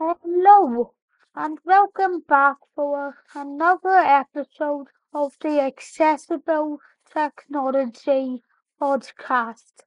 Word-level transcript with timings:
Hello, 0.00 0.94
and 1.34 1.58
welcome 1.64 2.20
back 2.20 2.58
for 2.76 3.16
another 3.34 3.96
episode 3.96 4.86
of 5.12 5.32
the 5.40 5.60
Accessible 5.60 6.78
Technology 7.12 8.44
Podcast 8.80 9.82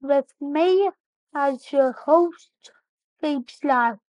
with 0.00 0.32
me 0.40 0.88
as 1.34 1.72
your 1.72 1.92
host, 1.92 2.70
Phoebs 3.22 3.62
Lyle. 3.62 4.00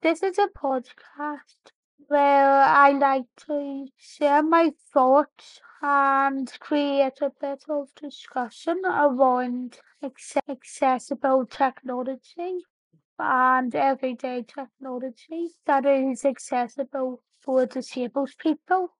This 0.00 0.20
is 0.20 0.36
a 0.36 0.48
podcast 0.48 1.70
where 2.08 2.50
I 2.50 2.90
like 2.90 3.26
to 3.46 3.86
share 3.96 4.42
my 4.42 4.72
thoughts 4.92 5.60
and 5.80 6.52
create 6.58 7.20
a 7.20 7.30
bit 7.40 7.62
of 7.68 7.94
discussion 7.94 8.82
around 8.84 9.78
accessible 10.48 11.46
technology 11.46 12.64
and 13.18 13.74
everyday 13.74 14.42
technology 14.42 15.50
that 15.66 15.84
is 15.86 16.24
accessible 16.24 17.22
for 17.40 17.66
disabled 17.66 18.30
people, 18.38 18.96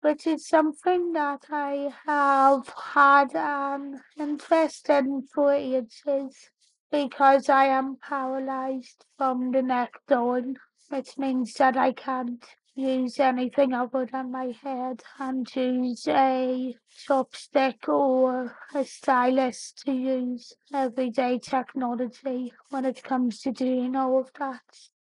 which 0.00 0.26
is 0.26 0.46
something 0.46 1.12
that 1.12 1.44
I 1.50 1.92
have 2.06 2.72
had 2.94 3.34
an 3.34 4.00
interest 4.18 4.88
in 4.88 5.26
for 5.34 5.52
ages 5.52 6.50
because 6.90 7.48
I 7.48 7.66
am 7.66 7.96
paralyzed 7.96 9.04
from 9.18 9.50
the 9.50 9.62
neck 9.62 9.94
down, 10.06 10.56
which 10.88 11.18
means 11.18 11.54
that 11.54 11.76
I 11.76 11.92
can't 11.92 12.44
use 12.76 13.18
anything 13.18 13.72
other 13.72 14.06
than 14.10 14.30
my 14.30 14.52
head 14.62 15.02
and 15.18 15.48
use 15.56 16.06
a 16.06 16.76
chopstick 17.08 17.88
or 17.88 18.54
a 18.74 18.84
stylus 18.84 19.72
to 19.72 19.92
use 19.92 20.52
everyday 20.74 21.38
technology 21.38 22.52
when 22.68 22.84
it 22.84 23.02
comes 23.02 23.40
to 23.40 23.50
doing 23.50 23.96
all 23.96 24.20
of 24.20 24.30
that. 24.38 24.60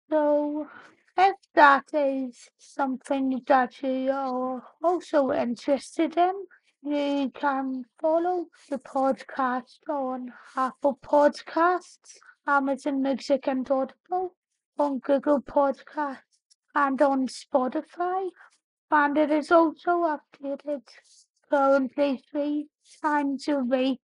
So 0.08 0.68
if 1.18 1.34
that 1.54 1.86
is 1.92 2.48
something 2.58 3.42
that 3.48 3.82
you 3.82 4.10
are 4.12 4.62
also 4.82 5.32
interested 5.32 6.16
in, 6.16 6.34
you 6.82 7.32
can 7.34 7.84
follow 8.00 8.46
the 8.70 8.78
podcast 8.78 9.78
on 9.88 10.32
Apple 10.56 10.98
Podcasts, 11.02 12.18
Amazon 12.46 13.02
Music 13.02 13.48
and 13.48 13.68
Audible, 13.68 14.36
on 14.78 14.98
Google 14.98 15.40
Podcasts, 15.40 16.33
and 16.74 17.00
on 17.00 17.28
Spotify. 17.28 18.30
And 18.90 19.16
it 19.18 19.30
is 19.30 19.50
also 19.50 20.16
updated 20.16 20.82
currently 21.50 22.22
three 22.30 22.68
times 23.02 23.48
a 23.48 23.58
week. 23.58 24.00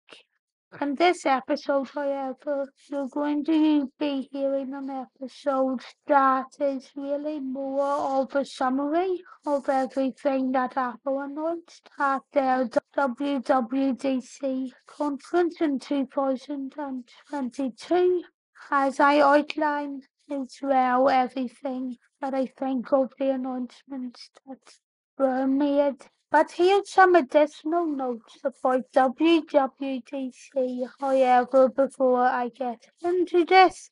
In 0.81 0.95
this 0.95 1.25
episode, 1.25 1.87
however, 1.89 2.71
you're 2.89 3.07
going 3.07 3.45
to 3.45 3.89
be 3.97 4.27
hearing 4.31 4.73
an 4.73 4.89
episode 4.89 5.79
that 6.07 6.47
is 6.59 6.91
really 6.95 7.39
more 7.39 7.81
of 7.81 8.35
a 8.35 8.43
summary 8.43 9.23
of 9.45 9.69
everything 9.69 10.51
that 10.51 10.75
Apple 10.75 11.21
announced 11.21 11.89
at 11.97 12.21
their 12.33 12.67
WWDC 12.97 14.73
conference 14.85 15.61
in 15.61 15.79
2022, 15.79 18.23
as 18.69 18.99
I 18.99 19.21
outlined 19.21 20.05
as 20.29 20.59
well 20.61 21.07
everything 21.07 21.95
that 22.21 22.33
I 22.33 22.45
think 22.45 22.91
of 22.91 23.13
the 23.19 23.31
announcements 23.31 24.29
that 24.47 24.79
were 25.17 25.47
made. 25.47 26.05
But 26.29 26.51
here's 26.51 26.91
some 26.91 27.15
additional 27.15 27.85
notes 27.85 28.37
about 28.43 28.91
WWDC, 28.93 30.89
however, 30.99 31.69
before 31.69 32.25
I 32.25 32.49
get 32.49 32.89
into 33.03 33.45
this. 33.45 33.91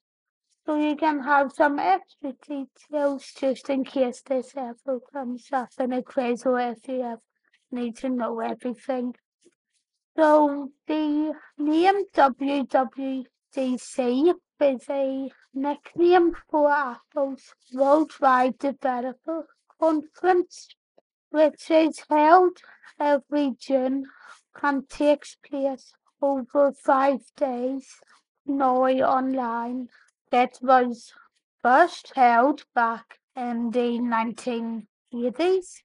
So 0.65 0.75
you 0.75 0.95
can 0.95 1.21
have 1.23 1.51
some 1.53 1.79
extra 1.79 2.33
details 2.47 3.31
just 3.37 3.69
in 3.69 3.85
case 3.85 4.21
this 4.21 4.53
ever 4.57 4.99
comes 5.13 5.47
up 5.53 5.69
in 5.79 5.93
a 5.93 6.01
quiz 6.01 6.43
or 6.45 6.59
if 6.59 6.87
you 6.87 7.21
need 7.71 7.95
to 7.97 8.09
know 8.09 8.39
everything. 8.39 9.15
So 10.17 10.71
the 10.87 11.33
name 11.57 12.05
WWDC 12.13 13.25
is 14.61 14.89
a 14.89 15.29
nickname 15.53 16.33
for 16.49 16.71
Apple's 16.71 17.53
Worldwide 17.73 18.57
Developer 18.57 19.47
Conference, 19.79 20.69
which 21.29 21.69
is 21.69 22.01
held 22.09 22.59
every 22.97 23.55
June 23.59 24.05
and 24.61 24.87
takes 24.87 25.35
place 25.35 25.91
over 26.21 26.71
five 26.71 27.19
days 27.35 27.99
now 28.45 28.85
online. 28.85 29.89
It 30.31 30.57
was 30.61 31.13
first 31.61 32.13
held 32.15 32.63
back 32.73 33.19
in 33.35 33.71
the 33.71 33.99
1980s, 33.99 35.81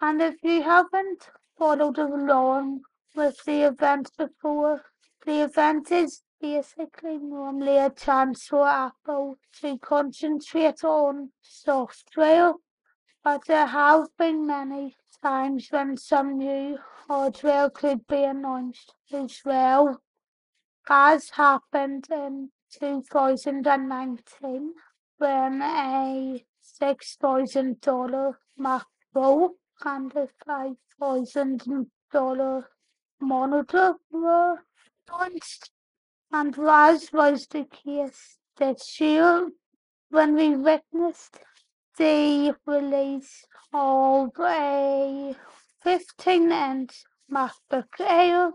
and 0.00 0.22
if 0.22 0.36
you 0.44 0.62
haven't 0.62 1.30
followed 1.56 1.98
along 1.98 2.82
with 3.16 3.42
the 3.44 3.62
event 3.62 4.12
before, 4.16 4.84
the 5.26 5.42
event 5.42 5.90
is 5.90 6.22
basically 6.40 7.18
normally 7.18 7.78
a 7.78 7.90
chance 7.90 8.46
for 8.46 8.66
Apple 8.66 9.38
to 9.60 9.78
concentrate 9.78 10.82
on 10.84 11.30
software, 11.42 12.54
but 13.24 13.44
there 13.46 13.66
have 13.66 14.06
been 14.16 14.46
many 14.46 14.96
times 15.22 15.68
when 15.70 15.96
some 15.96 16.38
new 16.38 16.78
hardware 17.06 17.70
could 17.70 18.06
be 18.06 18.22
announced 18.22 18.94
as 19.12 19.40
well, 19.44 20.00
as 20.88 21.30
happened 21.30 22.06
in 22.10 22.50
2019 22.80 24.74
when 25.18 25.62
a 25.62 26.44
$6,000 26.80 28.34
Mac 28.56 28.86
Pro 29.12 29.56
and 29.84 30.12
a 30.14 30.28
$5,000 30.46 32.64
monitor 33.20 33.96
were 34.10 34.62
launched. 35.10 35.70
And 36.30 36.58
as 36.58 37.10
was 37.10 37.46
the 37.46 37.64
case 37.64 38.38
this 38.58 39.00
year 39.00 39.50
when 40.10 40.34
we 40.34 40.56
witnessed 40.56 41.38
the 41.96 42.54
release 42.66 43.46
of 43.72 44.30
a 44.38 45.34
15 45.80 46.52
inch 46.52 47.04
MacBook 47.32 47.98
Air 47.98 48.52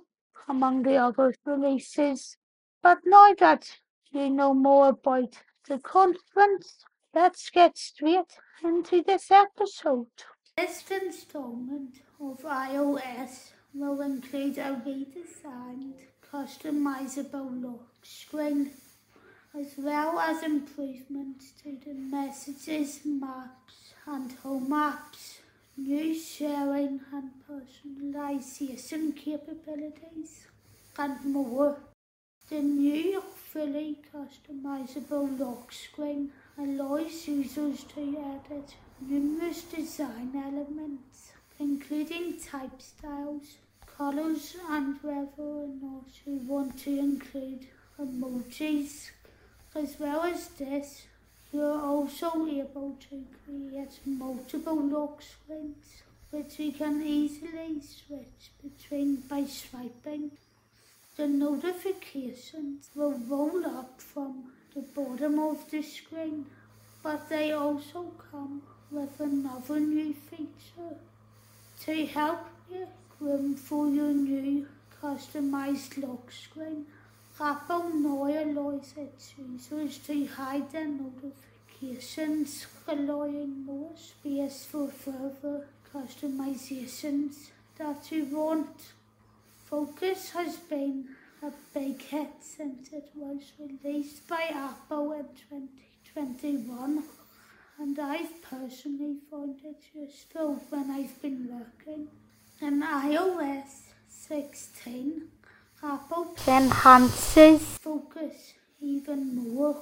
among 0.47 0.83
the 0.83 0.97
other 0.97 1.33
releases. 1.45 2.37
But 2.83 2.99
now 3.05 3.33
that 3.39 3.79
you 4.11 4.29
know 4.29 4.53
more 4.53 4.89
about 4.89 5.41
the 5.67 5.79
conference, 5.79 6.85
let's 7.13 7.49
get 7.49 7.77
straight 7.77 8.37
into 8.63 9.01
this 9.01 9.31
episode. 9.31 10.07
This 10.57 10.83
installment 10.91 12.01
of 12.19 12.41
iOS 12.43 13.53
will 13.73 14.01
include 14.01 14.59
a 14.59 14.79
redesigned 14.85 16.12
customizable 16.33 17.63
lock 17.63 17.93
screen 18.01 18.71
as 19.55 19.73
well 19.77 20.17
as 20.17 20.41
improvements 20.41 21.51
to 21.61 21.77
the 21.85 21.93
messages, 21.93 23.01
maps 23.05 23.93
and 24.07 24.31
home 24.41 24.69
apps, 24.69 25.37
new 25.77 26.19
sharing 26.19 26.99
and 27.13 27.29
personalization 27.47 29.15
capabilities 29.15 30.47
and 30.97 31.23
more. 31.23 31.77
The 32.49 32.61
new 32.61 33.21
fully 33.21 33.99
customizable 34.11 35.39
lock 35.39 35.71
screen 35.71 36.31
allows 36.57 37.27
users 37.27 37.83
to 37.83 38.01
edit 38.01 38.73
numerous 38.99 39.61
design 39.61 40.31
elements, 40.35 41.33
including 41.59 42.39
type 42.39 42.81
styles, 42.81 43.57
colors, 43.97 44.55
and 44.69 44.99
or 45.03 45.67
not 45.81 46.05
you 46.25 46.35
want 46.47 46.77
to 46.79 46.99
include 46.99 47.67
emojis. 47.99 49.09
As 49.75 49.99
well 49.99 50.23
as 50.23 50.47
this, 50.49 51.03
you're 51.51 51.79
also 51.79 52.47
able 52.47 52.95
to 53.09 53.23
create 53.45 53.99
multiple 54.05 54.81
lock 54.81 55.21
screens, 55.21 56.03
which 56.31 56.59
you 56.59 56.71
can 56.71 57.01
easily 57.05 57.81
switch 57.81 58.51
between 58.63 59.17
by 59.29 59.45
swiping. 59.45 60.31
The 61.15 61.27
notifications 61.27 62.89
will 62.95 63.19
roll 63.27 63.65
up 63.65 64.01
from 64.01 64.51
the 64.73 64.81
bottom 64.81 65.37
of 65.37 65.69
the 65.69 65.83
screen, 65.83 66.45
but 67.03 67.29
they 67.29 67.51
also 67.51 68.11
come 68.31 68.63
with 68.89 69.19
another 69.19 69.79
new 69.79 70.13
feature 70.13 70.97
to 71.85 72.05
help 72.07 72.45
you 72.71 72.87
room 73.23 73.55
for 73.55 73.87
your 73.87 74.13
new 74.13 74.67
customized 75.01 76.01
lock 76.01 76.31
screen. 76.31 76.85
Apple 77.39 77.89
now 77.89 78.25
allows 78.25 78.93
its 78.97 79.33
users 79.37 79.97
to 79.99 80.25
hide 80.25 80.71
their 80.71 80.87
notifications, 80.87 82.67
allowing 82.87 83.65
more 83.65 83.91
space 83.97 84.65
for 84.65 84.87
further 84.87 85.67
customizations 85.93 87.49
that 87.77 88.11
you 88.11 88.25
want. 88.25 88.91
Focus 89.65 90.31
has 90.31 90.57
been 90.57 91.07
a 91.41 91.51
big 91.73 92.01
hit 92.01 92.33
since 92.41 92.91
it 92.91 93.09
was 93.15 93.41
released 93.59 94.27
by 94.27 94.43
Apple 94.53 95.13
in 95.13 95.27
2021 95.49 97.03
and 97.79 97.99
I've 97.99 98.41
personally 98.43 99.17
found 99.31 99.59
it 99.65 99.81
useful 99.95 100.61
when 100.69 100.91
I've 100.91 101.21
been 101.21 101.49
working. 101.51 102.07
In 102.63 102.81
iOS 102.81 103.91
16, 104.07 105.27
Apple 105.83 106.33
enhances 106.47 107.61
focus 107.61 108.53
even 108.79 109.35
more. 109.35 109.81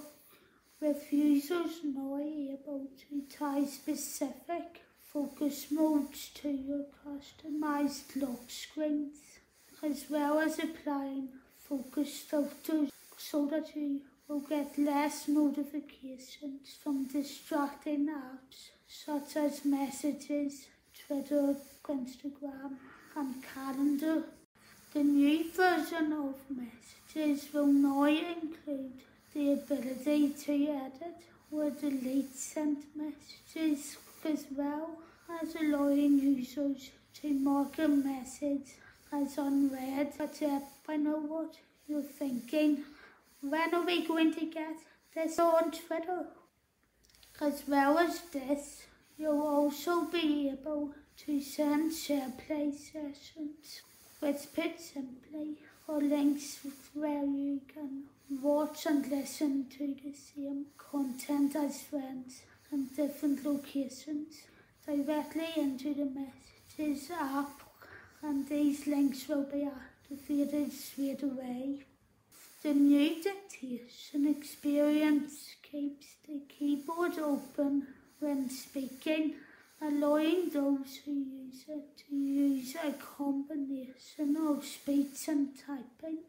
With 0.80 1.14
users 1.14 1.82
now 1.84 2.18
able 2.18 2.88
to 3.02 3.22
tie 3.38 3.66
specific 3.66 4.82
focus 5.04 5.68
modes 5.70 6.32
to 6.42 6.50
your 6.50 6.86
customized 7.06 8.20
lock 8.20 8.50
screens 8.50 9.20
as 9.84 10.06
well 10.10 10.40
as 10.40 10.58
applying 10.58 11.30
focus 11.60 12.22
filters 12.22 12.90
so 13.16 13.46
that 13.46 13.76
you 13.76 14.02
will 14.28 14.40
get 14.40 14.76
less 14.80 15.28
notifications 15.28 16.76
from 16.84 17.06
distracting 17.06 18.08
apps 18.08 18.72
such 18.88 19.38
as 19.38 19.66
messages, 19.66 20.66
Twitter, 21.08 21.56
Instagram 21.92 22.78
and 23.16 23.36
calendar. 23.54 24.24
The 24.94 25.04
new 25.04 25.52
version 25.52 26.14
of 26.14 26.36
messages 26.50 27.48
will 27.54 27.68
now 27.68 28.04
include 28.04 28.94
the 29.34 29.54
ability 29.54 30.30
to 30.30 30.54
edit 30.68 31.18
or 31.52 31.70
delete 31.70 32.36
sent 32.36 32.80
messages 32.96 33.98
as 34.24 34.46
well 34.56 34.98
as 35.42 35.56
allowing 35.56 36.20
users 36.20 36.92
to 37.22 37.34
mark 37.34 37.78
a 37.80 37.88
message 37.88 38.76
as 39.12 39.38
unread. 39.38 40.14
But 40.18 40.42
uh, 40.42 40.60
I 40.88 40.98
know 40.98 41.20
what 41.20 41.56
you're 41.88 42.02
thinking. 42.02 42.84
When 43.42 43.74
are 43.74 43.86
we 43.86 44.06
going 44.06 44.34
to 44.36 44.46
get 44.46 44.78
this 45.14 45.40
on 45.40 45.72
Twitter? 45.72 46.26
As 47.40 47.64
well 47.68 47.98
as 47.98 48.22
this, 48.34 48.84
you'll 49.18 49.42
also 49.42 50.06
be 50.06 50.50
able 50.50 50.94
to 51.26 51.42
share 51.42 52.32
play 52.46 52.72
sessions, 52.72 53.82
which 54.20 54.54
put 54.54 54.78
play 55.32 55.54
or 55.88 56.02
links 56.02 56.60
where 56.94 57.26
you 57.26 57.62
can 57.74 58.04
watch 58.42 58.86
and 58.86 59.06
listen 59.08 59.68
to 59.78 59.96
the 60.04 60.14
same 60.14 60.66
content 60.78 61.56
as 61.56 61.82
friends 61.82 62.42
in 62.72 62.88
different 62.96 63.46
locations 63.46 64.44
directly 64.86 65.48
into 65.58 65.94
the 65.94 66.06
messages 66.06 67.12
app 67.12 67.62
and 68.24 68.48
these 68.48 68.88
links 68.88 69.28
will 69.28 69.44
be 69.44 69.64
activated 69.64 70.72
straight 70.72 71.24
away. 71.24 71.80
The 72.64 72.74
new 72.74 73.22
dictation 73.24 74.28
experience 74.28 75.56
keeps 75.64 76.08
the 76.28 76.42
keyboard 76.48 77.18
open 77.18 77.88
when 78.20 78.50
speaking, 78.50 79.34
allowing 79.82 80.50
those 80.50 81.00
who 81.04 81.12
use 81.12 81.66
it 81.68 81.98
to 81.98 82.16
use 82.16 82.76
a 82.76 82.94
combination 82.94 84.38
of 84.38 84.64
speech 84.64 85.28
and 85.28 85.50
typing, 85.66 86.20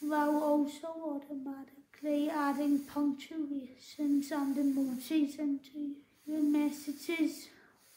while 0.00 0.36
also 0.36 0.88
automatically 0.88 2.28
adding 2.28 2.78
punctuations 2.80 4.30
and 4.30 4.56
emojis 4.56 5.38
into 5.38 5.94
your 6.26 6.42
messages, 6.42 7.48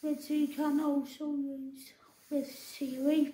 which 0.01 0.29
you 0.29 0.47
can 0.47 0.79
also 0.79 1.33
use 1.33 1.91
with 2.29 2.49
Siri. 2.49 3.33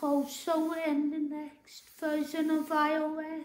Also 0.00 0.72
in 0.72 1.10
the 1.10 1.36
next 1.36 1.84
version 1.98 2.50
of 2.50 2.68
iOS, 2.68 3.44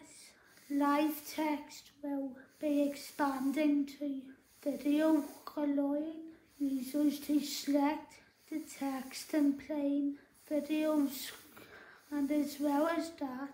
live 0.69 1.21
text 1.35 1.91
will 2.03 2.31
be 2.59 2.81
expanding 2.83 3.85
to 3.85 4.21
video 4.63 5.23
allowing 5.45 6.26
users 6.59 7.19
to 7.19 7.39
select 7.39 8.13
the 8.49 8.59
text 8.79 9.33
and 9.33 9.59
playing 9.65 10.15
videos 10.49 11.31
and 12.11 12.31
as 12.31 12.57
well 12.59 12.87
as 12.87 13.11
that 13.19 13.53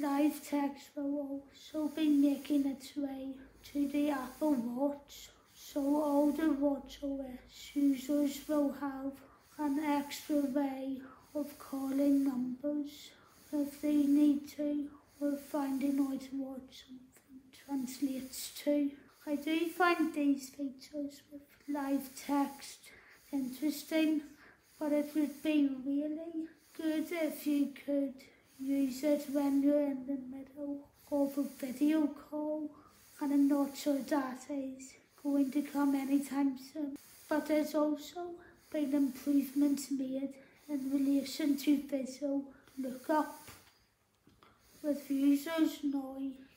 live 0.00 0.40
text 0.48 0.88
will 0.96 1.42
also 1.42 1.88
be 1.88 2.08
making 2.08 2.66
its 2.66 2.96
way 2.96 3.28
to 3.62 3.88
the 3.88 4.10
Apple 4.10 4.54
Watch 4.54 5.28
so 5.54 6.32
the 6.36 6.44
WatchOS 6.44 7.74
users 7.74 8.40
will 8.48 8.72
have 8.72 9.12
an 9.58 9.78
extra 9.80 10.36
way 10.36 10.98
of 11.34 11.58
calling 11.58 12.24
numbers 12.24 13.10
if 13.52 13.80
they 13.80 14.02
need 14.06 14.48
to 14.56 14.88
or 15.20 15.36
finding 15.36 16.00
out 16.00 16.22
what 16.32 16.60
something 16.70 17.40
translates 17.64 18.52
to. 18.64 18.90
I 19.26 19.36
do 19.36 19.68
find 19.68 20.12
these 20.12 20.50
features 20.50 21.22
with 21.32 21.53
live 21.72 22.08
text. 22.26 22.78
Interesting, 23.32 24.22
but 24.78 24.92
it 24.92 25.10
would 25.14 25.42
be 25.42 25.68
really 25.84 26.48
good 26.76 27.06
if 27.10 27.46
you 27.46 27.72
could 27.84 28.14
use 28.58 29.02
it 29.02 29.26
when 29.32 29.62
you're 29.62 29.86
in 29.86 30.06
the 30.06 30.18
middle 30.36 30.88
of 31.10 31.36
a 31.38 31.42
video 31.64 32.06
call. 32.06 32.70
And 33.20 33.32
I'm 33.32 33.48
not 33.48 33.76
sure 33.76 33.98
that 33.98 34.42
is 34.50 34.94
going 35.22 35.50
to 35.52 35.62
come 35.62 35.94
anytime 35.94 36.58
soon. 36.72 36.96
But 37.28 37.46
there's 37.46 37.74
also 37.74 38.34
been 38.70 38.92
improvements 38.94 39.90
made 39.90 40.34
in 40.68 40.90
relation 40.92 41.56
to 41.56 41.76
visual 41.76 42.44
lookup, 42.78 43.34
with 44.82 45.10
users 45.10 45.78
now 45.82 46.16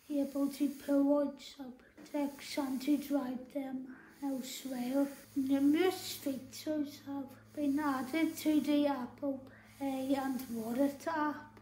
able 0.09 0.47
to 0.49 0.69
pull 0.69 1.19
out 1.19 1.35
subtext 1.39 2.57
and 2.57 2.81
to 2.81 2.97
drive 2.97 3.53
them 3.53 3.87
elsewhere. 4.23 5.07
Numerous 5.35 6.13
features 6.13 6.99
have 7.05 7.25
been 7.55 7.79
added 7.79 8.35
to 8.37 8.59
the 8.61 8.87
Apple 8.87 9.41
Pay 9.79 10.15
and 10.15 10.41
Wallet 10.51 11.05
app, 11.07 11.59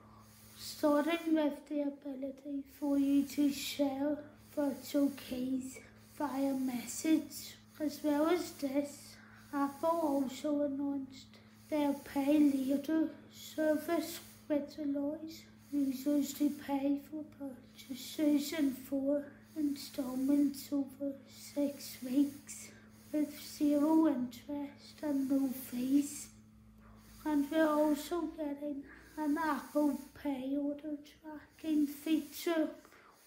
starting 0.58 1.36
with 1.36 1.68
the 1.70 1.82
ability 1.82 2.64
for 2.80 2.98
you 2.98 3.24
to 3.24 3.52
share 3.52 4.18
virtual 4.56 5.12
keys 5.30 5.80
via 6.18 6.54
message. 6.54 7.56
As 7.80 8.00
well 8.04 8.28
as 8.28 8.52
this, 8.52 9.16
Apple 9.54 9.90
also 9.90 10.62
announced 10.62 11.28
their 11.70 11.94
Pay 11.94 12.40
Later 12.40 13.10
service 13.34 14.20
which 14.48 14.78
allows 14.78 15.42
users 15.72 16.34
to 16.34 16.50
pay 16.50 17.00
for 17.10 17.24
purchases 17.40 18.54
in 18.54 18.72
four 18.72 19.24
installments 19.58 20.70
over 20.72 21.14
six 21.30 21.98
weeks 22.04 22.70
with 23.12 23.40
zero 23.40 24.08
interest 24.08 25.02
and 25.02 25.30
no 25.30 25.48
fees. 25.50 26.28
And 27.26 27.50
we're 27.50 27.68
also 27.68 28.22
getting 28.38 28.84
an 29.18 29.38
Apple 29.38 30.00
Pay 30.22 30.58
order 30.58 30.98
tracking 31.22 31.88
feature 31.88 32.70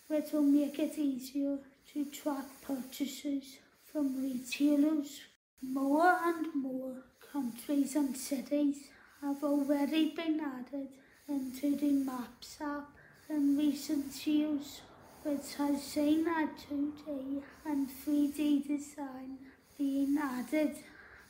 which 0.08 0.32
will 0.32 0.42
make 0.42 0.78
it 0.78 0.98
easier 0.98 1.58
to 1.92 2.04
track 2.06 2.44
purchases 2.62 3.58
from 3.84 4.22
retailers. 4.22 5.20
More 5.62 6.18
and 6.24 6.46
more 6.54 6.96
countries 7.32 7.96
and 7.96 8.16
cities 8.16 8.76
have 9.20 9.42
already 9.42 10.10
been 10.14 10.40
added 10.40 10.88
into 11.28 11.76
the 11.76 11.90
Maps 11.90 12.58
app 12.60 12.88
in 13.28 13.58
recent 13.58 14.26
years, 14.26 14.80
which 15.22 15.54
has 15.56 15.82
seen 15.82 16.26
a 16.26 16.48
2D 16.70 17.42
and 17.64 17.88
3D 17.88 18.66
design 18.66 19.38
being 19.76 20.18
added, 20.18 20.76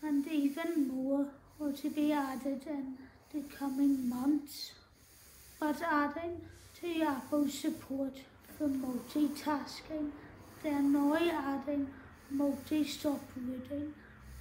and 0.03 0.27
even 0.27 0.89
more 0.89 1.27
are 1.61 1.73
to 1.73 1.91
be 1.91 2.13
added 2.13 2.63
in 2.67 2.95
the 3.33 3.43
coming 3.55 4.09
months. 4.09 4.73
But 5.61 5.83
adding 5.83 6.41
to 6.81 7.03
Apple's 7.03 7.55
support 7.55 8.15
for 8.57 8.69
multitasking, 8.69 10.11
they're 10.63 10.83
now 10.83 11.15
adding 11.15 11.89
multi-stop 12.31 13.21
routing 13.37 13.95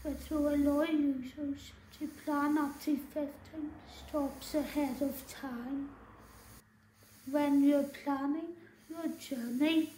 which 0.04 0.30
will 0.30 0.50
allow 0.50 0.84
users 0.84 1.72
to 2.00 2.08
plan 2.24 2.58
up 2.58 2.80
to 2.82 2.96
15 2.96 3.27
stops 3.98 4.56
ahead 4.56 5.01
of 5.01 5.27
time. 5.27 5.89
When 7.30 7.63
you're 7.63 7.84
planning 7.84 8.54
your 8.89 9.08
journey, 9.20 9.89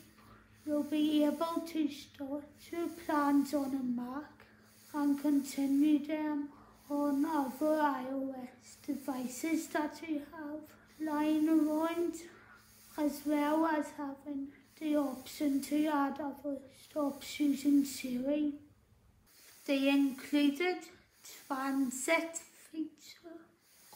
you'll 0.66 0.84
be 0.84 1.24
able 1.24 1.64
to 1.68 1.90
start 1.90 2.44
your 2.72 2.88
plans 3.06 3.54
on 3.54 3.76
a 3.76 4.02
Mac 4.02 4.46
and 4.94 5.22
continue 5.22 6.06
them 6.06 6.50
on 6.90 7.26
other 7.26 7.78
iOS 7.78 8.78
devices 8.86 9.68
that 9.68 10.00
you 10.08 10.22
have. 10.32 10.60
Lying 11.02 11.48
around, 11.48 12.16
as 12.98 13.22
well 13.26 13.66
as 13.66 13.86
having 13.96 14.48
the 14.80 14.98
option 14.98 15.62
to 15.62 15.88
add 15.88 16.20
other 16.20 16.58
stops 16.84 17.40
using 17.40 17.86
Siri. 17.86 18.54
The 19.66 19.88
included 19.88 20.80
transit 21.48 22.42
feature. 22.72 23.40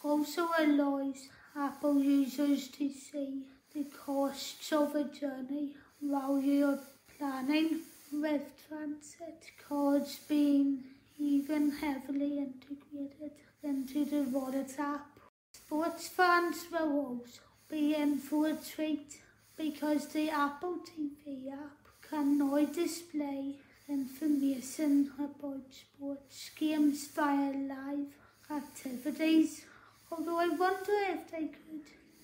Also 0.03 0.47
allows 0.59 1.27
Apple 1.57 2.01
users 2.01 2.67
to 2.69 2.89
see 2.89 3.43
the 3.73 3.85
costs 4.05 4.71
of 4.71 4.93
a 4.95 5.03
journey 5.05 5.71
round 6.01 6.45
your 6.45 6.79
planning 7.17 7.79
with 8.11 8.41
transit 8.67 9.43
cards 9.67 10.19
being 10.27 10.83
even 11.17 11.71
heavily 11.71 12.37
integrated 12.37 13.31
into 13.63 14.05
the 14.05 14.21
wallet 14.29 14.75
app. 14.77 15.19
Sports 15.53 16.07
fans 16.07 16.65
will 16.71 16.91
also 16.99 17.41
be 17.67 17.95
in 17.95 18.19
for 18.19 18.47
a 18.47 18.53
treat 18.53 19.19
because 19.57 20.07
the 20.09 20.29
Apple 20.29 20.77
TV 20.87 21.51
app 21.51 21.87
can 22.07 22.37
now 22.37 22.63
display 22.65 23.55
information 23.89 25.11
about 25.17 25.63
sports 25.71 26.51
games 26.55 27.07
via 27.07 27.51
live 27.53 28.13
activities. 28.51 29.65
Although 30.11 30.39
I 30.39 30.49
wonder 30.49 30.97
if 31.09 31.31
they 31.31 31.47
could 31.47 31.62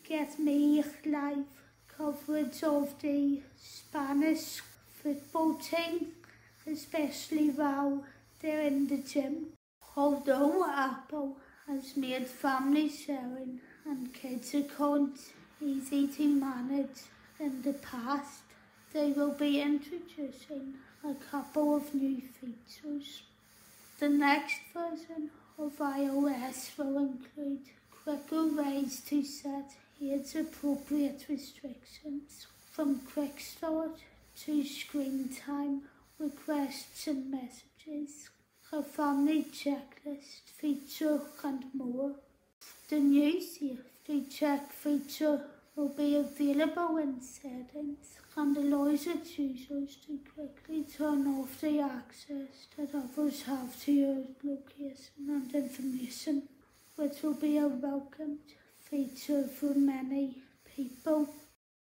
get 0.10 0.40
me 0.40 0.84
live 1.06 1.46
coverage 1.96 2.64
of 2.64 3.00
the 3.00 3.40
Spanish 3.56 4.60
football 5.04 5.54
team, 5.54 6.08
especially 6.66 7.50
while 7.52 8.04
they're 8.42 8.62
in 8.62 8.88
the 8.88 8.98
gym. 8.98 9.50
Although 9.96 10.66
Apple 10.68 11.38
has 11.68 11.96
made 11.96 12.26
family 12.26 12.90
sharing 12.90 13.60
and 13.86 14.12
kids 14.12 14.56
accounts 14.56 15.32
easy 15.62 16.08
to 16.08 16.28
manage 16.28 17.02
in 17.40 17.62
the 17.62 17.74
past, 17.74 18.42
they 18.92 19.12
will 19.12 19.34
be 19.34 19.62
introducing 19.62 20.74
a 21.04 21.14
couple 21.30 21.76
of 21.76 21.94
new 21.94 22.20
features. 22.42 23.22
The 24.00 24.10
next 24.10 24.62
version 24.74 25.30
of 25.60 25.78
iOS 25.78 26.76
will 26.80 26.98
include 26.98 27.66
quicker 27.92 28.48
ways 28.48 29.02
to 29.02 29.24
set 29.24 29.76
age 30.02 30.36
appropriate 30.36 31.26
restrictions 31.28 32.48
from 32.72 33.02
quick 33.14 33.40
start 33.40 33.92
to 34.46 34.64
screen 34.64 35.30
time 35.30 35.82
requests 36.18 37.08
and 37.08 37.30
messages, 37.30 38.30
a 38.72 38.82
family 38.82 39.44
checklist 39.44 40.44
feature 40.58 41.20
and 41.44 41.66
more. 41.74 42.12
The 42.90 43.00
new 43.00 43.42
safety 43.42 44.24
check 44.30 44.72
feature 44.72 45.42
will 45.76 45.90
be 45.90 46.16
available 46.16 46.98
in 46.98 47.22
settings 47.22 48.18
and 48.36 48.56
allows 48.56 49.06
its 49.06 49.38
users 49.38 49.98
to 50.08 50.20
quickly 50.34 50.84
turn 50.84 51.28
off 51.28 51.60
the 51.60 51.82
access 51.82 52.68
that 52.78 52.96
others 52.96 53.44
have 53.44 53.82
to 53.84 53.92
your 53.92 54.24
location 54.44 55.28
and 55.28 55.54
information, 55.54 56.44
which 56.96 57.22
will 57.22 57.34
be 57.34 57.60
welcomed 57.60 58.40
feature 58.90 59.44
for 59.44 59.76
many 59.76 60.36
people. 60.76 61.30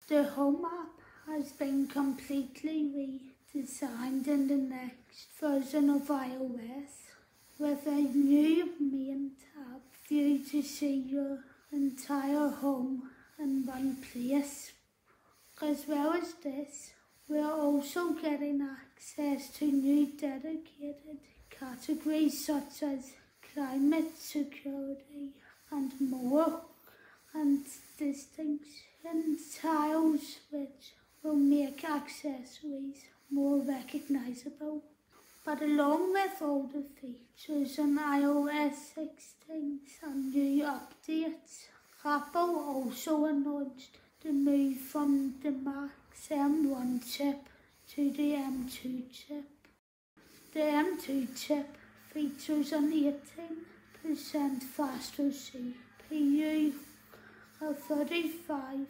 The 0.07 0.23
Home 0.23 0.63
app 0.65 1.01
has 1.27 1.51
been 1.51 1.87
completely 1.87 3.21
redesigned 3.55 4.27
in 4.27 4.47
the 4.47 4.57
next 4.57 5.27
version 5.39 5.89
of 5.89 6.03
iOS 6.03 7.09
with 7.57 7.87
a 7.87 8.01
new 8.01 8.69
main 8.79 9.31
tab 9.53 9.81
view 10.07 10.43
to 10.51 10.61
see 10.61 10.95
your 10.95 11.39
entire 11.71 12.49
home 12.49 13.09
in 13.39 13.65
one 13.65 13.97
place. 14.11 14.71
As 15.61 15.85
well 15.87 16.13
as 16.13 16.33
this, 16.43 16.91
we 17.27 17.39
are 17.39 17.59
also 17.59 18.11
getting 18.13 18.61
access 18.61 19.49
to 19.57 19.65
new 19.65 20.07
dedicated 20.17 21.19
categories 21.49 22.45
such 22.45 22.83
as 22.83 23.13
climate 23.53 24.17
security 24.17 25.33
and 25.71 25.91
more, 25.99 26.61
and 27.33 27.65
distinction 27.97 29.37
tiles 29.61 30.37
which 30.51 30.93
will 31.23 31.35
make 31.35 31.83
accessories 31.83 33.03
more 33.31 33.59
recognisable. 33.59 34.81
But 35.45 35.61
along 35.61 36.13
with 36.13 36.41
all 36.41 36.63
the 36.63 36.83
features 36.99 37.79
on 37.79 37.97
iOS 37.97 38.75
16 38.95 39.79
and 40.03 40.33
new 40.33 40.63
updates, 40.63 41.65
Apple 42.05 42.55
also 42.55 43.25
announced 43.25 43.97
the 44.23 44.31
move 44.31 44.77
from 44.77 45.35
the 45.41 45.51
Max 45.51 46.27
M1 46.29 47.01
chip 47.11 47.49
to 47.95 48.11
the 48.11 48.33
M2 48.33 49.03
chip. 49.11 49.45
The 50.53 50.59
M2 50.59 51.39
chip 51.39 51.77
features 52.13 52.71
an 52.71 52.91
18% 52.91 54.63
faster 54.63 55.23
CPU, 55.23 56.73
a 57.61 57.73
35% 57.73 58.85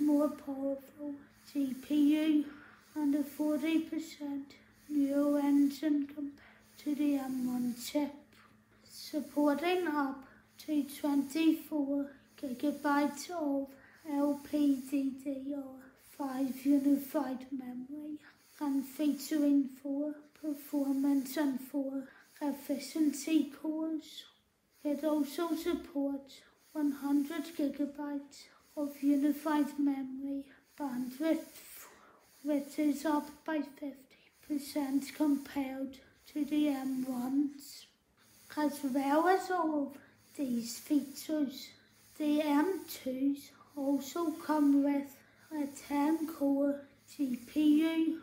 more 0.00 0.28
powerful 0.28 1.14
GPU, 1.54 2.44
and 2.94 3.14
a 3.14 3.22
40% 3.22 4.42
neural 4.88 5.36
engine 5.36 6.06
compared 6.06 6.32
to 6.78 6.94
the 6.94 7.18
M1 7.18 7.74
chip, 7.86 8.14
supporting 8.84 9.86
up 9.86 10.24
to 10.66 10.82
24 10.82 12.06
gigabytes 12.42 13.30
of 13.30 13.68
LPDDR5 14.10 16.64
unified 16.64 17.46
memory 17.52 18.18
and 18.60 18.84
featuring 18.84 19.68
four 19.82 20.14
performance 20.42 21.36
and 21.36 21.60
four 21.60 22.08
efficiency 22.42 23.52
cores. 23.62 24.24
It 24.82 25.04
also 25.04 25.54
supports 25.54 26.40
100 26.72 27.56
gigabytes 27.56 28.44
of 28.76 29.02
unified 29.02 29.76
memory 29.76 30.44
bandwidth, 30.78 31.88
which 32.44 32.78
is 32.78 33.04
up 33.04 33.28
by 33.44 33.60
50% 34.48 35.14
compared 35.16 35.98
to 36.32 36.44
the 36.44 36.66
M1s. 36.66 37.86
As 38.56 38.78
well 38.84 39.26
as 39.26 39.50
all 39.50 39.88
of 39.88 39.98
these 40.36 40.78
features, 40.78 41.70
the 42.18 42.40
M2s 42.40 43.50
also 43.76 44.30
come 44.30 44.84
with 44.84 45.16
a 45.52 45.66
10 45.88 46.28
core 46.28 46.82
GPU 47.12 48.20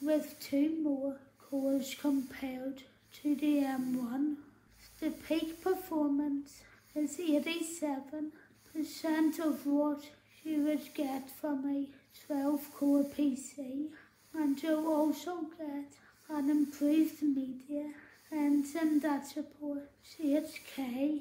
with 0.00 0.34
two 0.40 0.80
more 0.82 1.16
cores 1.50 1.94
compared 2.00 2.82
to 3.22 3.34
the 3.34 3.58
M1. 3.64 4.36
The 5.00 5.10
peak 5.10 5.62
performance 5.62 6.62
is 6.96 7.18
87% 7.18 9.38
of 9.38 9.66
what 9.66 10.02
you 10.42 10.64
would 10.64 10.94
get 10.94 11.30
from 11.30 11.68
a 11.68 11.86
12 12.26 12.72
core 12.72 13.04
PC 13.04 13.90
and 14.32 14.62
you'll 14.62 14.88
also 14.88 15.42
get 15.58 15.92
an 16.30 16.48
improved 16.48 17.22
media 17.22 17.92
engine 18.32 19.00
that 19.00 19.26
supports 19.26 20.16
8K, 20.22 21.20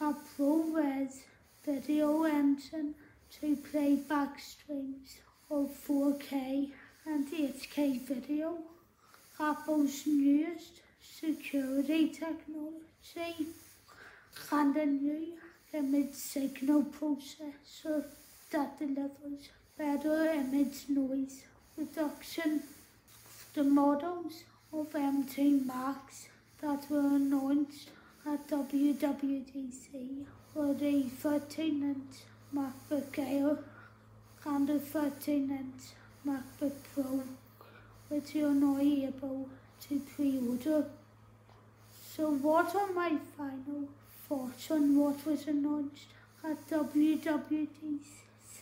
a 0.00 0.14
ProRes 0.38 1.24
video 1.66 2.24
engine 2.24 2.94
to 3.40 3.56
play 3.56 3.96
back 3.96 4.40
streams 4.40 5.18
of 5.50 5.68
4K 5.86 6.70
and 7.04 7.26
8K 7.26 8.00
video. 8.00 8.56
Apple's 9.38 10.06
newest 10.06 10.80
security 11.02 12.08
technology 12.08 13.46
and 14.52 14.76
a 14.76 14.86
new 14.86 15.34
image 15.72 16.12
signal 16.12 16.84
processor 16.84 18.04
that 18.50 18.78
delivers 18.78 19.48
better 19.78 20.32
image 20.32 20.88
noise 20.88 21.44
reduction. 21.76 22.62
The 23.54 23.64
models 23.64 24.44
of 24.72 24.92
M2 24.92 25.66
Max 25.66 26.28
that 26.60 26.90
were 26.90 27.16
announced 27.16 27.90
at 28.26 28.48
WWDC 28.48 30.24
were 30.54 30.74
the 30.74 31.02
13 31.02 31.82
inch 31.82 32.16
MacBook 32.54 33.18
Air 33.18 33.58
and 34.44 34.68
the 34.68 34.78
13 34.78 35.50
inch 35.50 35.82
MacBook 36.26 36.74
Pro, 36.94 37.22
which 38.08 38.34
you're 38.34 38.54
now 38.54 38.78
able 38.78 39.48
to 39.88 40.00
pre-order. 40.14 40.84
So 42.14 42.30
what 42.30 42.74
are 42.74 42.92
my 42.92 43.16
final 43.36 43.88
on 44.30 44.96
what 44.96 45.26
was 45.26 45.48
announced 45.48 46.06
at 46.44 46.68
WWDC? 46.68 47.68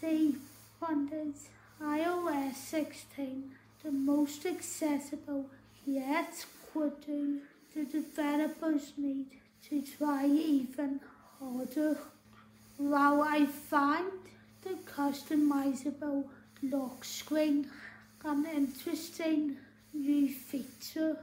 Is 0.03 1.49
iOS 1.83 2.55
16, 2.55 3.51
the 3.83 3.91
most 3.91 4.47
accessible 4.47 5.47
yet 5.85 6.47
could 6.73 7.05
do 7.05 7.41
the 7.75 7.85
developers 7.85 8.93
need 8.97 9.27
to 9.69 9.83
try 9.83 10.27
even 10.27 11.01
harder. 11.39 11.99
While 12.79 13.23
I 13.23 13.45
find 13.45 14.11
the 14.63 14.79
customizable 14.91 16.25
lock 16.63 17.05
screen 17.05 17.67
an 18.25 18.47
interesting 18.47 19.57
new 19.93 20.29
feature, 20.29 21.19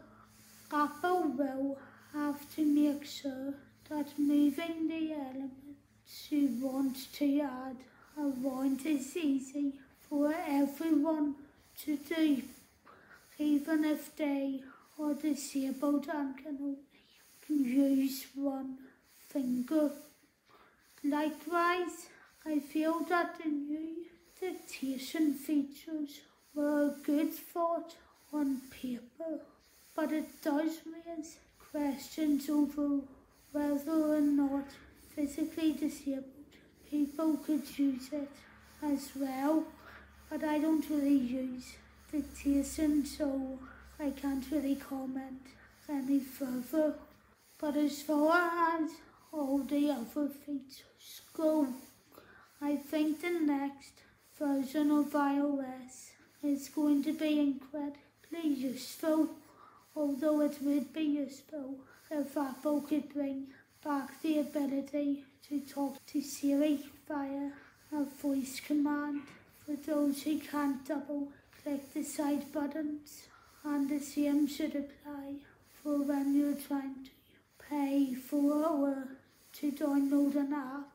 Apple 0.72 1.24
will 1.30 1.80
have 2.14 2.56
to 2.56 2.66
make 2.66 3.06
sure 3.06 3.54
that 3.90 4.08
moving 4.18 4.88
the 4.88 5.14
elements 5.14 6.30
you 6.30 6.50
want 6.62 7.12
to 7.14 7.42
add 7.42 7.78
I 8.18 8.22
around 8.22 8.86
is 8.86 9.16
easy 9.18 9.74
for 10.10 10.34
everyone 10.48 11.36
to 11.84 11.98
do. 11.98 12.42
even 13.38 13.84
if 13.84 14.16
they 14.16 14.62
are 14.98 15.14
disabled 15.14 16.08
and 16.08 16.38
can 16.38 16.58
only 17.50 17.70
use 17.70 18.26
one 18.34 18.78
finger. 19.30 19.92
Likewise, 21.04 22.08
I 22.46 22.60
feel 22.60 23.02
that 23.10 23.38
the 23.38 23.50
new 23.50 24.06
dictation 24.40 25.34
features 25.34 26.22
were 26.54 26.86
a 26.86 26.96
good 27.04 27.34
thought 27.34 27.96
on 28.32 28.62
paper, 28.72 29.42
but 29.96 30.12
it 30.14 30.42
does 30.42 30.80
raise 30.86 31.38
questions 31.72 32.50
over 32.50 33.02
whether 33.56 34.18
or 34.18 34.20
not 34.20 34.66
physically 35.16 35.72
disabled 35.72 36.26
people 36.92 37.38
could 37.38 37.66
use 37.80 38.10
it 38.12 38.30
as 38.84 39.12
well. 39.16 39.64
But 40.30 40.44
I 40.44 40.58
don't 40.58 40.90
really 40.90 41.22
use 41.44 41.78
dictation, 42.12 43.06
so 43.06 43.58
I 43.98 44.10
can't 44.10 44.46
really 44.52 44.76
comment 44.76 45.44
any 45.88 46.20
further. 46.20 46.96
But 47.58 47.78
as 47.78 48.02
far 48.02 48.78
as 48.78 48.92
all 49.32 49.60
the 49.60 49.90
other 49.90 50.28
features 50.46 51.22
go, 51.34 51.68
I 52.62 52.76
think 52.76 53.22
the 53.22 53.40
next 53.40 53.94
version 54.38 54.92
of 54.92 55.14
iOS 55.14 56.12
is 56.44 56.68
going 56.68 57.04
to 57.04 57.14
be 57.14 57.40
incredibly 57.40 58.50
useful, 58.50 59.30
although 59.96 60.42
it 60.42 60.58
would 60.62 60.92
be 60.92 61.04
useful 61.26 61.76
if 62.16 62.38
Apple 62.38 62.80
could 62.82 63.14
bring 63.14 63.48
back 63.84 64.22
the 64.22 64.40
ability 64.40 65.24
to 65.50 65.60
talk 65.60 65.98
to 66.06 66.22
Siri 66.22 66.80
via 67.08 67.52
a 67.92 68.06
voice 68.22 68.62
command. 68.66 69.22
For 69.66 69.76
those 69.76 70.24
who 70.24 70.40
can't 70.40 70.86
double 70.88 71.28
click 71.62 71.94
the 71.94 72.04
side 72.04 72.54
buttons 72.54 73.28
and 73.64 73.90
the 73.90 74.00
same 74.00 74.48
should 74.48 74.76
apply 74.76 75.34
for 75.84 75.98
when 76.04 76.36
you're 76.36 76.54
trying 76.68 77.04
to 77.04 77.12
pay 77.70 78.14
for 78.14 78.64
or 78.64 79.08
to 79.60 79.72
download 79.72 80.36
an 80.36 80.54
app. 80.54 80.88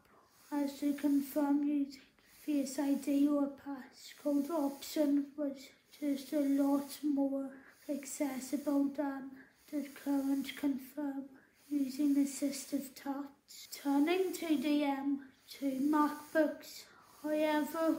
As 0.53 0.81
to 0.81 0.95
confirm 0.95 1.65
using 1.65 2.00
Face 2.45 2.79
ID 2.79 3.29
or 3.29 3.50
passcode 3.65 4.50
option 4.50 5.27
was 5.37 5.69
just 6.00 6.33
a 6.33 6.41
lot 6.41 6.99
more 7.05 7.50
accessible 7.89 8.85
than 8.97 9.31
the 9.73 9.87
current 10.05 10.57
confirm 10.57 11.25
using 11.71 12.17
assistive 12.17 12.93
touch. 12.97 13.69
Turning 13.73 14.33
to 14.33 14.57
the 14.57 14.83
M2 14.83 15.89
MacBooks, 15.89 16.83
however, 17.23 17.99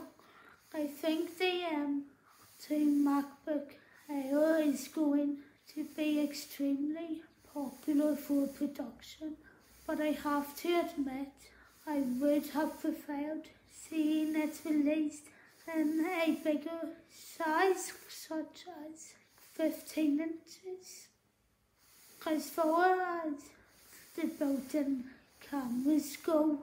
I 0.74 0.86
think 0.86 1.38
the 1.38 1.62
M2 1.72 3.02
MacBook 3.02 3.70
Air 4.10 4.58
is 4.58 4.86
going 4.88 5.38
to 5.74 5.84
be 5.96 6.20
extremely 6.20 7.22
popular 7.54 8.16
for 8.16 8.46
production, 8.48 9.36
but 9.86 9.98
I 9.98 10.12
have 10.24 10.54
to 10.56 10.80
admit 10.80 11.32
I 11.86 12.00
would 12.20 12.48
have 12.48 12.80
preferred 12.82 13.48
seeing 13.70 14.36
it 14.36 14.60
released 14.66 15.24
in 15.74 16.04
a 16.04 16.32
bigger 16.44 16.90
size, 17.10 17.92
such 18.08 18.66
as 18.90 19.14
15 19.54 20.20
inches. 20.20 21.08
Far 22.24 23.00
as 23.26 23.34
the 24.14 24.28
built-in 24.38 25.04
cameras 25.40 26.16
go, 26.24 26.58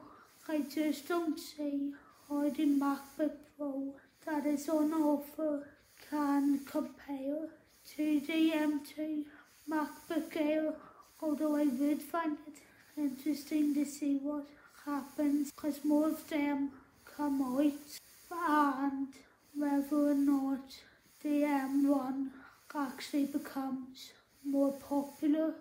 I 0.48 0.62
just 0.62 1.10
don't 1.10 1.38
see 1.38 1.92
how 2.28 2.50
the 2.50 2.66
MacBook 2.66 3.34
Pro 3.58 3.94
that 4.26 4.46
is 4.46 4.70
on 4.70 4.94
offer 4.94 5.68
can 6.10 6.60
compare 6.60 7.50
to 7.96 8.20
the 8.22 8.52
M2 8.52 9.26
MacBook 9.70 10.36
Air, 10.38 10.74
although 11.22 11.58
I 11.58 11.66
would 11.66 12.02
find 12.04 12.38
it 12.48 12.62
interesting 12.98 13.74
to 13.74 13.84
see 13.84 14.18
what 14.18 14.48
happens 14.86 15.52
because 15.52 15.84
more 15.84 16.08
of 16.08 16.30
them 16.30 16.72
come 17.18 17.42
out 17.42 18.00
and 18.32 19.08
whether 19.54 20.12
or 20.12 20.14
not 20.14 20.78
the 21.22 21.42
M1 21.42 22.30
actually 22.74 23.26
becomes 23.26 24.14
more 24.44 24.74
popular. 24.74 25.54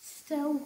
Still, 0.00 0.62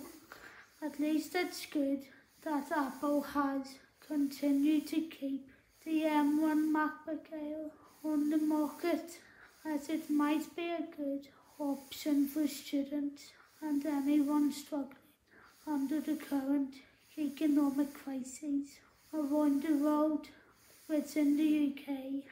at 0.83 0.99
least 0.99 1.35
it's 1.35 1.67
good 1.67 2.03
that 2.43 2.71
Apple 2.71 3.23
has 3.23 3.79
continued 4.07 4.87
to 4.89 5.01
keep 5.03 5.49
the 5.85 6.03
M1 6.03 6.73
MacBook 6.73 7.33
Air 7.33 7.71
on 8.05 8.31
the 8.31 8.39
market 8.39 9.19
as 9.65 9.89
it 9.89 10.09
might 10.09 10.55
be 10.57 10.71
a 10.71 10.87
good 10.97 11.29
option 11.59 12.27
for 12.27 12.47
students 12.47 13.33
and 13.61 13.85
anyone 13.85 14.53
struggling 14.53 14.95
under 15.67 16.01
the 16.01 16.17
current 16.17 16.75
economic 17.19 17.93
crises 17.93 18.79
around 19.13 19.63
the 19.63 19.75
world, 19.75 20.29
in 21.17 21.37
the 21.37 21.73
UK 21.73 22.25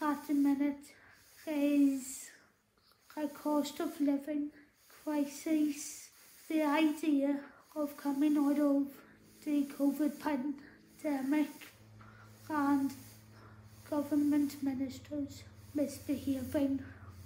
at 0.00 0.26
the 0.26 0.34
minute 0.34 0.94
is 1.46 2.30
a 3.16 3.28
cost 3.28 3.78
of 3.78 4.00
living 4.00 4.50
crisis. 5.04 6.08
The 6.48 6.62
idea 6.62 7.40
of 7.74 7.96
coming 7.96 8.36
out 8.36 8.58
of 8.58 8.86
the 9.44 9.64
COVID 9.64 10.20
pandemic 10.20 11.48
and 12.48 12.92
government 13.88 14.62
ministers 14.62 15.42
misbehaving, 15.74 16.80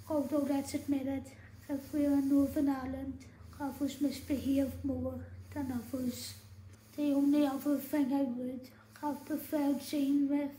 although 0.09 0.47
let's 0.49 0.73
admit 0.73 1.07
it, 1.07 1.23
if 1.69 1.93
we're 1.93 2.13
in 2.13 2.29
Northern 2.29 2.69
Ireland, 2.69 3.25
others 3.59 3.99
misbehave 4.01 4.73
more 4.83 5.19
than 5.53 5.71
others. 5.71 6.35
The 6.95 7.13
only 7.13 7.45
other 7.45 7.77
thing 7.77 8.13
I 8.13 8.23
would 8.23 8.67
have 9.01 9.25
preferred 9.25 9.81
seeing 9.81 10.29
with 10.29 10.51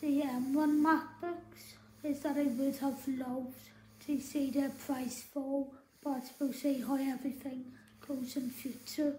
the 0.00 0.22
M1 0.22 0.82
MacBooks 0.82 1.74
is 2.04 2.20
that 2.20 2.36
I 2.36 2.44
would 2.44 2.76
have 2.76 3.08
loved 3.08 3.54
to 4.06 4.20
see 4.20 4.50
their 4.50 4.70
price 4.70 5.22
fall, 5.22 5.72
but 6.02 6.32
we'll 6.38 6.52
see 6.52 6.80
how 6.80 6.96
everything 6.96 7.72
goes 8.06 8.36
in 8.36 8.50
future. 8.50 9.16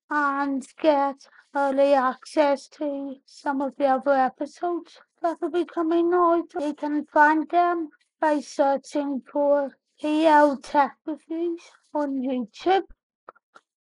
and 0.09 0.67
get 0.81 1.15
early 1.55 1.93
access 1.93 2.67
to 2.69 3.15
some 3.25 3.61
of 3.61 3.77
the 3.77 3.85
other 3.85 4.11
episodes 4.11 4.99
that 5.21 5.39
will 5.39 5.51
be 5.51 5.63
coming 5.63 6.13
out. 6.13 6.53
You 6.59 6.73
can 6.73 7.05
find 7.05 7.49
them 7.49 7.87
by 8.19 8.41
searching 8.41 9.21
for 9.31 9.77
PL 10.01 10.57
Tech 10.57 10.97
Reviews 11.05 11.61
on 11.93 12.21
YouTube. 12.21 12.83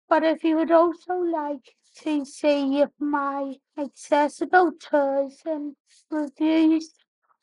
But 0.08 0.22
if 0.22 0.44
you 0.44 0.54
would 0.54 0.70
also 0.70 1.14
like 1.14 1.74
to 2.02 2.24
see 2.24 2.80
if 2.80 2.90
my 2.98 3.54
accessible 3.78 4.72
tours 4.72 5.42
and 5.46 5.76
reviews, 6.10 6.92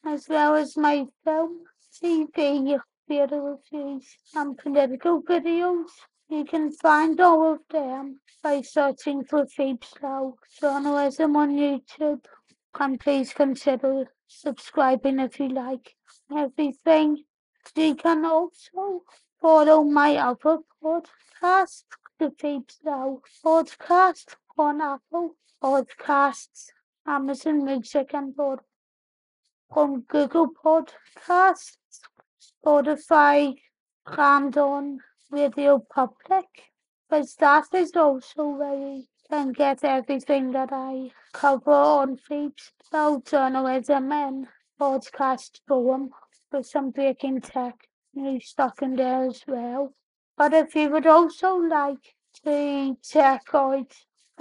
as 0.05 0.27
well 0.27 0.55
as 0.55 0.75
my 0.75 1.05
film, 1.23 1.61
TV, 2.03 2.79
theatre 3.07 3.41
reviews, 3.41 4.17
and 4.35 4.57
political 4.57 5.21
videos, 5.23 5.89
you 6.29 6.45
can 6.45 6.71
find 6.71 7.19
all 7.19 7.53
of 7.53 7.59
them 7.69 8.19
by 8.41 8.61
searching 8.61 9.23
for 9.23 9.45
Phoebs 9.45 10.01
Lyle 10.01 10.37
journalism 10.59 11.35
on 11.35 11.55
YouTube. 11.55 12.25
and 12.79 12.99
please 12.99 13.33
consider 13.33 14.05
subscribing 14.27 15.19
if 15.19 15.39
you 15.39 15.49
like 15.49 15.95
everything. 16.35 17.23
You 17.75 17.95
can 17.95 18.25
also 18.25 19.03
follow 19.41 19.83
my 19.83 20.15
other 20.15 20.59
podcast, 20.81 21.83
the 22.17 22.29
Phoebs 22.29 22.77
Lyle 22.83 23.21
podcast 23.43 24.35
on 24.61 24.79
Apple 24.79 25.35
Podcasts, 25.63 26.67
Amazon 27.07 27.65
Music 27.65 28.13
and 28.13 28.35
Pod 28.35 28.59
on 29.71 30.01
Google 30.01 30.49
Podcasts, 30.63 31.77
Spotify, 32.39 33.55
and 34.05 34.55
on 34.55 34.99
Radio 35.31 35.79
Public. 35.79 36.45
But 37.09 37.25
that 37.39 37.73
is 37.73 37.95
also 37.95 38.49
where 38.49 38.75
you 38.75 39.05
can 39.27 39.51
get 39.51 39.83
everything 39.83 40.51
that 40.51 40.69
I 40.71 41.09
cover 41.33 41.71
on 41.71 42.17
Phoebes 42.17 42.71
about 42.87 43.25
journalism 43.25 44.11
and 44.11 44.47
podcast 44.79 45.59
forum 45.67 46.11
with 46.51 46.67
some 46.67 46.91
breaking 46.91 47.41
tech 47.41 47.87
news 48.13 48.49
stuff 48.49 48.79
in 48.83 48.95
there 48.95 49.23
as 49.23 49.41
well. 49.47 49.95
But 50.37 50.53
if 50.53 50.75
you 50.75 50.91
would 50.91 51.07
also 51.07 51.55
like 51.55 52.13
to 52.45 52.95
check 53.03 53.41
out 53.55 53.91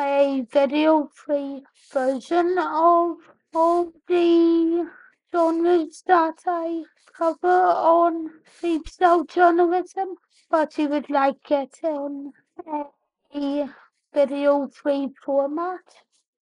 a 0.01 0.47
video 0.51 1.11
free 1.15 1.63
version 1.93 2.57
of 2.59 3.17
all 3.55 3.93
the 4.09 4.89
genres 5.31 6.03
that 6.07 6.39
I 6.47 6.85
cover 7.13 7.47
on 7.49 8.31
Now 8.99 9.25
journalism, 9.25 10.15
but 10.51 10.79
you 10.79 10.89
would 10.89 11.11
like 11.11 11.51
it 11.51 11.79
in 11.83 12.33
a 13.35 13.69
video 14.15 14.69
free 14.69 15.11
format. 15.23 15.87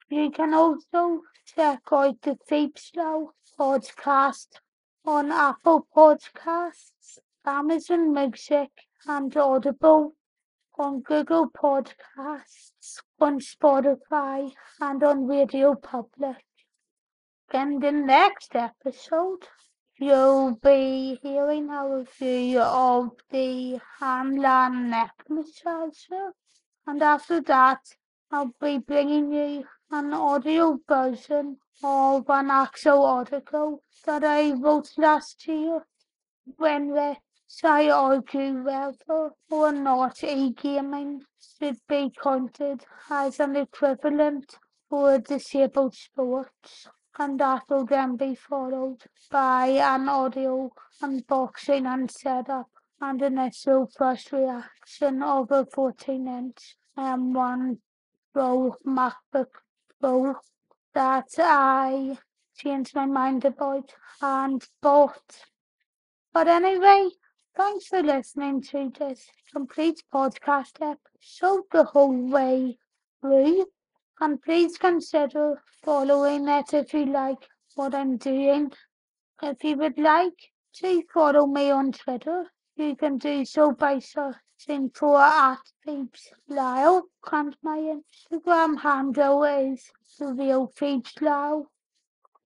You 0.09 0.31
can 0.31 0.55
also 0.55 1.23
check 1.45 1.81
out 1.91 2.23
the 2.23 2.39
Now 2.95 3.31
podcast 3.59 4.61
on 5.05 5.33
Apple 5.33 5.89
Podcasts, 5.97 7.19
Amazon 7.45 8.13
Music, 8.15 8.71
and 9.05 9.37
Audible, 9.37 10.15
on 10.79 11.01
Google 11.01 11.51
Podcasts, 11.51 13.03
on 13.23 13.39
Spotify, 13.39 14.53
and 14.81 15.01
on 15.05 15.29
Radio 15.29 15.77
Public. 15.77 16.45
In 17.55 17.79
the 17.79 17.93
next 17.93 18.57
episode, 18.57 19.47
you'll 19.97 20.57
be 20.57 21.21
hearing 21.23 21.71
a 21.71 21.99
review 21.99 22.59
of 22.59 23.11
the 23.31 23.81
Hanlan 24.01 24.91
neck 24.91 25.13
massager, 25.31 26.33
and 26.85 27.01
after 27.01 27.41
that, 27.43 27.79
I'll 28.33 28.57
be 28.61 28.79
bringing 28.79 29.33
you 29.33 29.67
an 29.93 30.13
audio 30.13 30.81
version 30.89 31.59
of 31.85 32.29
an 32.29 32.51
actual 32.51 33.05
article 33.05 33.85
that 34.05 34.25
I 34.25 34.51
wrote 34.51 34.91
last 34.99 35.47
year 35.47 35.87
when 36.57 36.91
which 37.53 37.65
I 37.65 37.91
argue 37.91 38.65
whether 38.65 39.31
or 39.51 39.73
not 39.73 40.25
e-gaming 40.25 41.21
should 41.59 41.77
be 41.87 42.11
counted 42.23 42.87
as 43.11 43.41
an 43.41 43.57
equivalent 43.57 44.57
for 44.89 45.19
disabled 45.19 45.95
sports 45.95 46.89
and 47.19 47.39
that 47.41 47.65
will 47.69 47.85
then 47.85 48.17
be 48.17 48.35
followed 48.35 49.03
by 49.31 49.67
an 49.67 50.09
audio 50.09 50.71
unboxing 51.03 51.85
and 51.87 52.11
setup 52.11 52.71
and 53.03 53.21
initial 53.21 53.87
first 53.99 54.33
reaction 54.33 55.23
of 55.23 55.51
a 55.51 55.67
14 55.67 56.27
inch 56.27 56.77
M1 56.97 57.79
Pro 58.33 58.77
MacBook 58.87 59.53
Pro 60.01 60.37
that 60.95 61.29
I 61.39 62.17
changed 62.57 62.95
my 62.95 63.05
mind 63.05 63.45
about 63.45 63.93
and 64.23 64.65
bought. 64.81 65.45
But 66.33 66.49
anyway, 66.49 67.11
thanks 67.57 67.87
for 67.87 68.03
listening 68.03 68.63
to 68.63 68.91
this 68.99 69.29
complete 69.53 70.03
podcast 70.13 70.81
episode 70.81 71.65
the 71.71 71.85
whole 71.85 72.31
way 72.31 72.79
through. 73.21 73.67
And 74.21 74.41
please 74.41 74.79
consider 74.79 75.63
following 75.85 76.49
it 76.49 76.73
if 76.73 76.95
you 76.95 77.07
like 77.07 77.49
what 77.75 77.95
I'm 77.95 78.17
doing. 78.17 78.73
If 79.43 79.65
you 79.65 79.77
would 79.77 79.99
like 79.99 80.53
to 80.77 81.03
follow 81.13 81.47
me 81.47 81.71
on 81.71 81.93
Twitter, 81.93 82.47
you 82.77 82.97
can 82.97 83.19
do 83.19 83.45
so 83.45 83.73
by 83.73 83.99
searching 83.99 84.91
for 84.95 85.21
at 85.21 85.59
Phoebs 85.87 86.29
Lyle. 86.49 87.03
And 87.31 87.57
my 87.63 87.97
Instagram 87.99 88.81
handle 88.81 89.45
is 89.45 89.91
the 90.19 90.33
real 90.33 90.73
Phoebs 90.79 91.21
Lyle. 91.21 91.71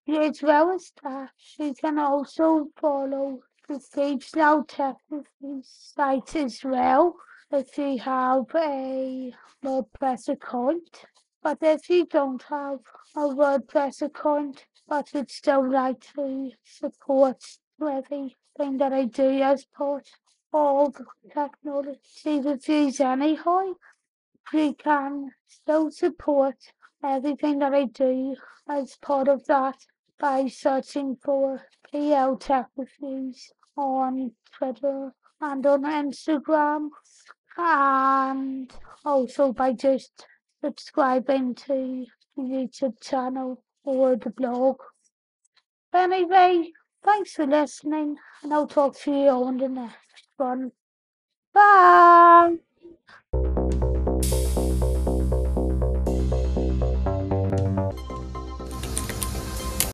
As 0.09 0.43
well 0.43 0.71
as 0.71 0.93
that, 1.03 1.31
you 1.59 1.75
can 1.75 1.99
also 1.99 2.69
follow 2.81 3.41
the 3.69 3.81
Phoebs 3.81 4.37
Lyle 4.37 4.63
Technology 4.63 5.63
site 5.63 6.37
as 6.37 6.61
well 6.63 7.17
if 7.51 7.77
you 7.77 7.99
have 7.99 8.45
a 8.55 9.33
WordPress 9.65 10.29
account. 10.29 11.05
But 11.43 11.59
if 11.63 11.91
you 11.91 12.07
don't 12.07 12.43
have 12.45 12.79
a 13.17 13.21
WordPress 13.21 14.03
account, 14.03 14.67
but 14.89 15.09
would 15.13 15.31
still 15.33 15.69
like 15.69 16.01
to 16.15 16.53
support 16.65 17.43
everything 17.83 18.79
that 18.79 18.93
I 18.93 19.07
do 19.07 19.43
as 19.43 19.65
part 19.65 20.11
of 20.53 20.97
technology 21.33 22.41
reviews 22.41 23.01
anyhow, 23.01 23.75
you 24.53 24.75
can 24.75 25.33
still 25.49 25.91
support 25.91 26.57
everything 27.03 27.59
that 27.59 27.75
I 27.75 27.87
do 27.87 28.37
as 28.69 28.97
part 29.03 29.27
of 29.27 29.45
that 29.47 29.87
by 30.19 30.47
searching 30.47 31.17
for 31.17 31.63
PL 31.91 32.37
Tech 32.37 32.69
Reviews 32.77 33.53
on 33.77 34.33
Twitter 34.57 35.13
and 35.41 35.67
on 35.67 35.83
Instagram 35.83 36.89
and 37.57 38.73
also 39.05 39.53
by 39.53 39.73
just 39.73 40.27
subscribing 40.65 41.55
to 41.55 42.07
the 42.37 42.43
YouTube 42.43 43.01
channel 43.01 43.63
or 43.85 44.17
the 44.17 44.31
blog. 44.31 44.77
Anyway, 45.95 46.73
thanks 47.03 47.33
for 47.33 47.47
listening, 47.47 48.17
and 48.43 48.53
I'll 48.53 48.67
talk 48.67 48.99
to 49.01 49.11
you 49.11 49.29
on 49.29 49.57
the 49.57 49.69
next 49.69 50.29
one. 50.37 50.73
Bye! 51.55 52.57